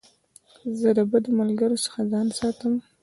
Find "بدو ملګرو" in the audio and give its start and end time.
1.11-1.77